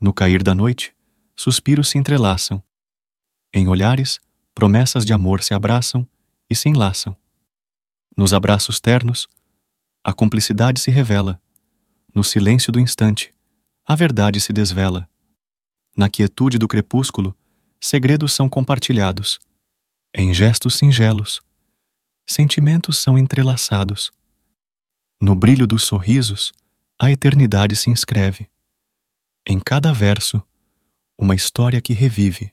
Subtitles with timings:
[0.00, 0.94] No cair da noite,
[1.34, 2.62] suspiros se entrelaçam.
[3.52, 4.20] Em olhares,
[4.54, 6.06] promessas de amor se abraçam
[6.50, 7.16] e se enlaçam.
[8.16, 9.26] Nos abraços ternos,
[10.04, 11.40] a cumplicidade se revela.
[12.14, 13.34] No silêncio do instante,
[13.84, 15.08] a verdade se desvela.
[15.96, 17.36] Na quietude do crepúsculo,
[17.80, 19.38] segredos são compartilhados.
[20.14, 21.40] Em gestos singelos,
[22.26, 24.10] sentimentos são entrelaçados.
[25.20, 26.52] No brilho dos sorrisos,
[26.98, 28.48] a eternidade se inscreve.
[29.48, 30.42] Em cada verso,
[31.16, 32.52] uma história que revive.